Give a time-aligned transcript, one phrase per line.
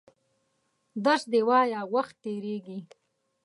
[1.03, 2.79] درس دي وایه وخت تېرېږي!